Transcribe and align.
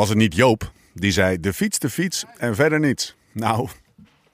Was 0.00 0.08
het 0.08 0.18
niet 0.18 0.34
Joop 0.34 0.72
die 0.94 1.12
zei 1.12 1.40
de 1.40 1.52
fiets, 1.52 1.78
de 1.78 1.90
fiets 1.90 2.24
en 2.38 2.54
verder 2.54 2.80
niets? 2.80 3.16
Nou, 3.32 3.68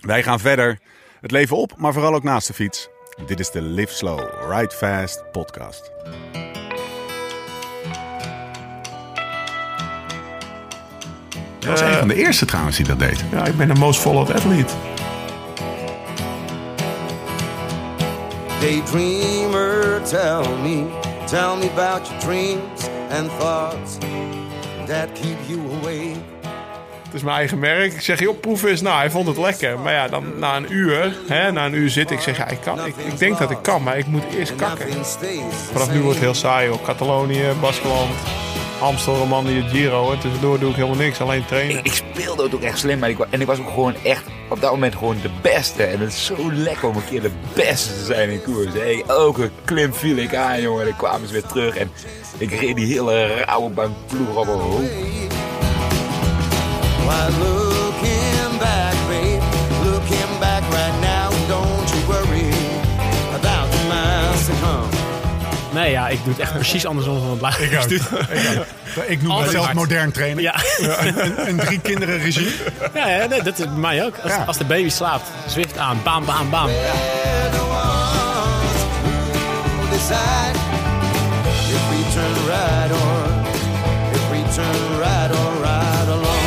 wij 0.00 0.22
gaan 0.22 0.40
verder. 0.40 0.78
Het 1.20 1.30
leven 1.30 1.56
op, 1.56 1.74
maar 1.76 1.92
vooral 1.92 2.14
ook 2.14 2.22
naast 2.22 2.46
de 2.46 2.52
fiets. 2.52 2.88
Dit 3.26 3.40
is 3.40 3.50
de 3.50 3.62
Live 3.62 3.94
Slow, 3.94 4.20
Ride 4.50 4.74
Fast 4.74 5.24
podcast. 5.32 5.90
Dat 11.58 11.68
was 11.68 11.80
een 11.80 11.98
van 11.98 12.08
de 12.08 12.14
eerste 12.14 12.44
trouwens 12.44 12.76
die 12.76 12.86
dat 12.86 12.98
deed. 12.98 13.24
Ja, 13.30 13.46
ik 13.46 13.56
ben 13.56 13.68
de 13.68 13.74
most 13.74 14.00
followed 14.00 14.34
athlete. 14.34 14.74
Daydreamer, 18.60 20.02
tell 20.02 20.58
me, 20.62 20.86
tell 21.26 21.56
me 21.56 21.70
about 21.70 22.08
your 22.08 22.20
dreams 22.20 22.88
and 23.10 23.30
thoughts 23.38 23.98
that 24.88 25.08
keep 25.12 25.38
you 25.46 25.60
awake. 25.80 26.16
Het 27.04 27.16
is 27.16 27.22
mijn 27.22 27.36
eigen 27.36 27.58
merk. 27.58 27.92
Ik 27.92 28.00
zeg, 28.00 28.20
joh, 28.20 28.40
proef 28.40 28.62
eens. 28.62 28.80
Nou, 28.80 28.98
hij 28.98 29.10
vond 29.10 29.26
het 29.26 29.36
lekker. 29.36 29.78
Maar 29.78 29.92
ja, 29.92 30.08
dan 30.08 30.38
na 30.38 30.56
een 30.56 30.72
uur, 30.72 31.16
hè, 31.28 31.52
na 31.52 31.66
een 31.66 31.74
uur 31.74 31.90
zit 31.90 32.10
ik, 32.10 32.20
zeg 32.20 32.36
ja, 32.36 32.48
ik, 32.48 32.60
kan, 32.60 32.86
ik, 32.86 32.94
ik 32.96 33.18
denk 33.18 33.38
dat 33.38 33.50
ik 33.50 33.58
kan, 33.62 33.82
maar 33.82 33.98
ik 33.98 34.06
moet 34.06 34.22
eerst 34.38 34.54
kakken. 34.56 34.88
Vanaf 35.72 35.92
nu 35.92 36.00
wordt 36.00 36.14
het 36.14 36.24
heel 36.24 36.34
saai, 36.34 36.68
hoor. 36.68 36.82
Catalonië, 36.82 37.44
Baskeland, 37.60 38.10
Amstel, 38.80 39.16
Romandie, 39.16 39.62
Giro. 39.62 40.12
En 40.12 40.18
tussendoor 40.18 40.58
doe 40.58 40.70
ik 40.70 40.76
helemaal 40.76 40.96
niks, 40.96 41.20
alleen 41.20 41.44
trainen. 41.44 41.78
Ik, 41.78 41.84
ik 41.86 41.92
speelde 41.92 42.42
ook 42.42 42.62
echt 42.62 42.78
slim, 42.78 42.98
maar 42.98 43.10
ik, 43.10 43.18
en 43.30 43.40
ik 43.40 43.46
was 43.46 43.58
ook 43.58 43.68
gewoon 43.68 43.94
echt 44.04 44.22
op 44.48 44.60
dat 44.60 44.70
moment 44.70 44.94
gewoon 44.94 45.16
de 45.22 45.30
beste. 45.42 45.82
En 45.82 46.00
het 46.00 46.12
is 46.12 46.24
zo 46.24 46.52
lekker 46.52 46.88
om 46.88 46.96
een 46.96 47.04
keer 47.04 47.22
de 47.22 47.30
beste 47.54 47.92
te 47.92 48.04
zijn 48.04 48.30
in 48.30 48.42
koers. 48.42 48.72
Hey, 48.72 49.04
elke 49.06 49.50
klim 49.64 49.94
viel 49.94 50.16
ik 50.16 50.34
aan, 50.34 50.60
jongen. 50.60 50.86
En 50.86 50.96
kwamen 50.96 51.26
ze 51.26 51.32
weer 51.32 51.46
terug. 51.46 51.76
En 51.76 51.90
ik 52.38 52.50
reed 52.50 52.76
die 52.76 52.86
hele 52.86 53.26
rauwe 53.26 53.70
bank 53.70 53.96
ploeg 54.06 54.36
op 54.36 54.46
een 54.46 54.60
hoop. 54.60 54.88
Nee, 65.78 65.90
ja, 65.90 66.08
ik 66.08 66.18
doe 66.24 66.32
het 66.32 66.42
echt 66.42 66.52
precies 66.54 66.86
andersom 66.86 67.18
van 67.20 67.30
het 67.30 67.40
laatste. 67.40 67.64
Ik 67.64 67.78
ook. 68.98 69.04
Ik 69.06 69.22
noem 69.22 69.30
Altijd 69.30 69.46
mezelf 69.46 69.64
hard. 69.64 69.76
modern 69.76 70.12
trainen. 70.12 70.42
Ja, 70.42 70.54
Een, 70.80 71.48
een 71.48 71.56
drie 71.56 71.80
kinderen 71.80 72.18
regime. 72.18 72.50
ja, 72.94 73.08
ja 73.08 73.26
nee, 73.26 73.42
dat 73.42 73.58
is 73.58 73.64
bij 73.64 73.74
mij 73.76 74.04
ook. 74.04 74.14
Als, 74.22 74.32
Ja. 74.32 74.44
als 74.46 74.56
de 74.58 74.64
baby 74.64 74.88
slaapt, 74.88 75.30
Zwift 75.46 75.78
aan, 75.78 76.00
bam, 76.02 76.24
bam, 76.24 76.50
bam. 76.50 76.66
They're 76.66 77.50
the 77.50 77.60
ones 77.60 78.82
who 79.02 79.90
decide 79.90 80.56
if 81.74 81.88
we 81.88 82.12
turn 82.14 82.46
right 82.46 82.92
or 82.92 83.22
if 84.12 84.30
we 84.30 84.54
turn 84.54 84.98
right 84.98 85.30
or 85.38 85.52
right 85.62 86.08
along. 86.08 86.46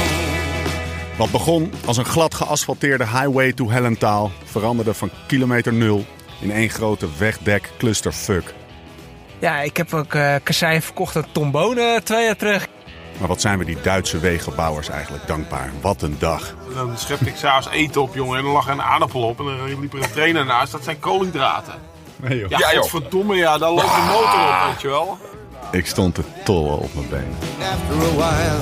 Wat 1.18 1.32
begon 1.32 1.74
als 1.86 1.98
een 1.98 2.06
glad 2.06 2.34
geasfalteerde 2.36 3.08
highway 3.08 3.54
to 3.54 3.70
Hellentaal 3.70 4.32
veranderde 4.46 4.94
van 4.94 5.10
kilometer 5.28 5.74
nul 5.74 6.06
in 6.40 6.52
één 6.52 6.70
grote 6.70 7.08
wegdek 7.18 7.70
clusterfuck. 7.78 8.54
Ja, 9.42 9.60
ik 9.60 9.78
heb 9.78 9.94
ook 9.94 10.14
eh 10.14 10.36
kasseien 10.44 10.82
verkocht 10.82 11.16
aan 11.16 11.26
Tom 11.32 11.52
Bonen 11.52 12.04
twee 12.04 12.26
jaar 12.26 12.36
terug. 12.36 12.68
Maar 13.18 13.28
wat 13.28 13.42
zijn 13.42 13.58
we 13.60 13.66
die 13.66 13.82
Duitse 13.82 14.20
wegenbouwers 14.20 14.90
eigenlijk 14.90 15.28
dankbaar. 15.28 15.72
Wat 15.82 16.02
een 16.02 16.16
dag. 16.20 16.54
Dan 16.76 16.98
schepte 16.98 17.26
ik 17.26 17.36
s'avonds 17.36 17.70
eten 17.70 18.02
op, 18.02 18.16
jongen. 18.16 18.38
En 18.38 18.44
dan 18.44 18.54
lag 18.54 18.66
er 18.66 18.72
een 18.72 18.82
aardappel 18.82 19.22
op. 19.22 19.40
En 19.40 19.46
dan 19.46 19.80
liep 19.80 19.94
er 19.94 20.04
een 20.04 20.12
trainer 20.12 20.46
naast. 20.46 20.72
Dat 20.72 20.84
zijn 20.84 21.00
koolhydraten. 21.00 21.74
Nee, 22.16 22.40
joh. 22.40 22.50
Ja, 22.50 22.58
Ja, 22.58 22.74
joh. 22.74 22.82
godverdomme, 22.82 23.36
ja. 23.36 23.58
Daar 23.58 23.70
loopt 23.70 23.96
de 23.96 24.02
motor 24.12 24.48
op, 24.48 24.72
weet 24.72 24.82
je 24.82 24.88
wel. 24.88 25.18
Ik 25.72 25.88
stond 25.88 26.16
te 26.16 26.24
tollen 26.44 26.78
op 26.78 26.90
mijn 26.94 27.36
a 27.62 27.76
while. 28.16 28.58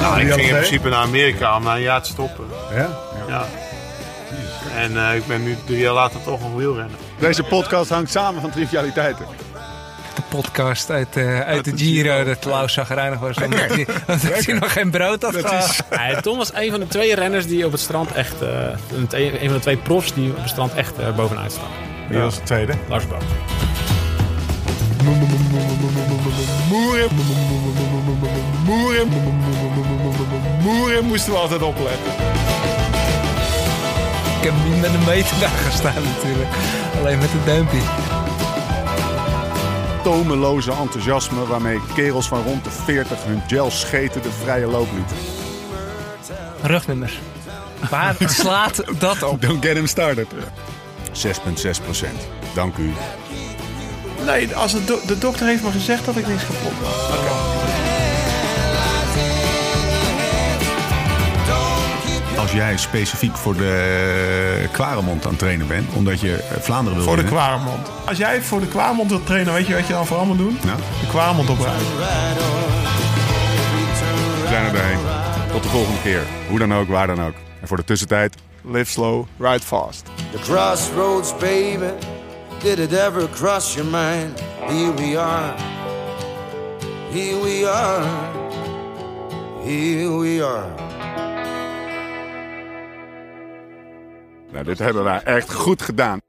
Nou, 0.00 0.20
ik 0.20 0.32
ging 0.32 0.46
in 0.48 0.54
principe 0.54 0.88
naar 0.88 0.98
Amerika 1.02 1.56
om 1.56 1.62
na 1.62 1.74
een 1.74 1.80
jaar 1.82 2.02
te 2.02 2.08
stoppen. 2.10 2.44
Ja? 2.74 2.88
Ja. 3.28 3.46
En 4.76 4.96
eh, 5.08 5.16
ik 5.16 5.26
ben 5.26 5.42
nu 5.42 5.56
drie 5.66 5.78
jaar 5.78 5.92
later 5.94 6.22
toch 6.22 6.40
nog 6.40 6.54
wielrenner. 6.54 6.98
Deze 7.18 7.42
podcast 7.42 7.90
hangt 7.90 8.10
samen 8.10 8.40
van 8.40 8.50
trivialiteiten. 8.50 9.26
De 10.14 10.22
podcast 10.28 10.90
uit, 10.90 11.16
eh, 11.16 11.40
uit 11.40 11.64
de 11.64 11.72
Giro, 11.76 12.24
dat 12.24 12.38
Klaus 12.38 12.72
zagrijnig 12.72 13.18
was. 13.18 13.36
Omdat 13.36 13.58
hij, 13.58 13.86
omdat 14.08 14.44
hij 14.44 14.54
nog 14.54 14.72
geen 14.72 14.90
brood 14.90 15.22
had 15.22 15.36
gehad. 15.36 15.84
Ja, 15.90 16.20
Tom 16.20 16.36
was 16.36 16.54
een 16.54 16.70
van 16.70 16.80
de 16.80 16.86
twee 16.88 17.14
renners 17.14 17.46
die 17.46 17.66
op 17.66 17.72
het 17.72 17.80
strand 17.80 18.12
echt... 18.12 18.42
eh, 18.42 18.48
een, 18.92 19.08
een 19.42 19.44
van 19.44 19.52
de 19.52 19.60
twee 19.60 19.76
profs 19.76 20.14
die 20.14 20.30
op 20.30 20.36
het 20.36 20.48
strand 20.48 20.74
echt 20.74 20.98
eh, 20.98 21.14
bovenuit 21.14 21.52
staan. 21.52 21.68
Wie 22.08 22.18
was 22.18 22.34
de 22.34 22.42
tweede? 22.42 22.72
Lars 22.88 23.04
Boom. 23.06 23.18
Moeren. 26.68 27.08
Moeren. 28.64 29.08
Moeren 30.60 31.04
moesten 31.04 31.32
we 31.32 31.38
altijd 31.38 31.62
opletten. 31.62 32.12
Ik 34.44 34.50
heb 34.50 34.64
niet 34.68 34.80
met 34.80 34.94
een 34.94 35.04
meter 35.04 35.40
daar 35.40 35.48
gestaan 35.48 36.02
natuurlijk. 36.02 36.50
Alleen 36.98 37.18
met 37.18 37.30
een 37.32 37.44
duimpje. 37.44 37.78
Tomeloze 40.02 40.72
enthousiasme 40.72 41.46
waarmee 41.46 41.80
kerels 41.94 42.28
van 42.28 42.42
rond 42.42 42.64
de 42.64 42.70
40 42.70 43.24
hun 43.24 43.42
gel 43.46 43.70
scheten 43.70 44.22
de 44.22 44.30
vrije 44.42 44.66
loop 44.66 44.88
lieten. 44.94 45.16
Rugnummers. 46.62 47.20
Waar 47.90 48.16
slaat 48.42 48.82
dat 48.98 49.22
op? 49.22 49.42
Don't 49.42 49.64
get 49.64 49.74
him 49.76 49.86
started. 49.86 50.26
6,6 51.12 51.84
procent. 51.84 52.20
Dank 52.54 52.76
u. 52.76 52.92
Nee, 54.26 54.54
als 54.56 54.72
de, 54.72 54.84
do- 54.84 55.00
de 55.06 55.18
dokter 55.18 55.46
heeft 55.46 55.62
me 55.62 55.70
gezegd 55.70 56.04
dat 56.04 56.16
ik 56.16 56.26
niks 56.26 56.42
kapot 56.46 56.72
had. 56.82 57.18
Als 57.18 57.53
jij 62.54 62.76
specifiek 62.76 63.36
voor 63.36 63.56
de 63.56 64.68
Kwaremond 64.72 65.24
aan 65.24 65.30
het 65.30 65.38
trainen 65.38 65.66
bent, 65.66 65.92
omdat 65.94 66.20
je 66.20 66.44
Vlaanderen 66.60 66.98
wil 66.98 67.06
Voor 67.06 67.16
de. 67.16 67.24
Kwaremond. 67.24 67.88
Als 68.06 68.18
jij 68.18 68.40
voor 68.42 68.60
de 68.60 68.66
Kwaremond 68.68 69.10
wilt 69.10 69.26
trainen, 69.26 69.52
weet 69.52 69.66
je 69.66 69.74
wat 69.74 69.86
je 69.86 69.92
dan 69.92 70.06
vooral 70.06 70.26
moet 70.26 70.38
doen? 70.38 70.58
Nou, 70.64 70.78
De 71.00 71.06
Kwaremond 71.06 71.50
opruimen. 71.50 71.84
we 74.42 74.46
zijn 74.48 74.64
er 74.64 74.72
doorheen. 74.72 74.98
Tot 75.52 75.62
de 75.62 75.68
volgende 75.68 76.00
keer. 76.02 76.22
Hoe 76.48 76.58
dan 76.58 76.74
ook, 76.74 76.88
waar 76.88 77.06
dan 77.06 77.22
ook. 77.22 77.34
En 77.60 77.66
voor 77.68 77.76
de 77.76 77.84
tussentijd, 77.84 78.34
Live 78.70 78.90
slow, 78.90 79.24
ride 79.38 79.60
fast. 79.64 80.04
The 80.32 80.38
crossroads, 80.38 81.36
baby. 81.36 81.84
Did 82.62 82.78
it 82.78 82.92
ever 82.92 83.28
cross 83.30 83.74
your 83.74 83.90
mind? 83.90 84.40
Here 84.68 84.94
we 84.94 85.18
are. 85.18 85.54
Here 87.12 87.40
we 87.42 87.70
are. 87.70 88.04
Here 89.64 90.18
we 90.18 90.42
are. 90.44 90.64
Nou, 94.54 94.66
dit 94.66 94.78
hebben 94.78 95.04
wij 95.04 95.22
echt 95.22 95.52
goed 95.52 95.82
gedaan. 95.82 96.20